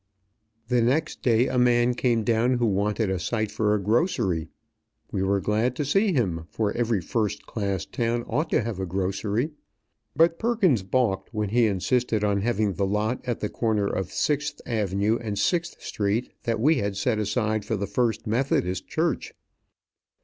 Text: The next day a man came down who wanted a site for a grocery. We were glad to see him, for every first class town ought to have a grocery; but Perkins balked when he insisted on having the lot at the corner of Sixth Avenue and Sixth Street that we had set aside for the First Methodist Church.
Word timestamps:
The 0.67 0.81
next 0.81 1.21
day 1.21 1.47
a 1.47 1.59
man 1.59 1.93
came 1.93 2.23
down 2.23 2.55
who 2.55 2.65
wanted 2.65 3.11
a 3.11 3.19
site 3.19 3.51
for 3.51 3.75
a 3.75 3.79
grocery. 3.79 4.47
We 5.11 5.21
were 5.21 5.39
glad 5.39 5.75
to 5.75 5.85
see 5.85 6.11
him, 6.11 6.47
for 6.49 6.71
every 6.71 6.99
first 7.01 7.45
class 7.45 7.85
town 7.85 8.23
ought 8.27 8.49
to 8.49 8.63
have 8.63 8.79
a 8.79 8.87
grocery; 8.87 9.51
but 10.15 10.39
Perkins 10.39 10.81
balked 10.81 11.31
when 11.35 11.49
he 11.49 11.67
insisted 11.67 12.23
on 12.23 12.41
having 12.41 12.73
the 12.73 12.87
lot 12.87 13.21
at 13.27 13.41
the 13.41 13.49
corner 13.49 13.85
of 13.85 14.11
Sixth 14.11 14.59
Avenue 14.65 15.19
and 15.21 15.37
Sixth 15.37 15.79
Street 15.83 16.33
that 16.45 16.59
we 16.59 16.77
had 16.77 16.97
set 16.97 17.19
aside 17.19 17.63
for 17.63 17.75
the 17.77 17.85
First 17.85 18.25
Methodist 18.25 18.87
Church. 18.87 19.35